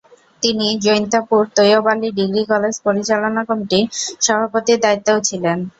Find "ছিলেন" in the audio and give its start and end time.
5.27-5.57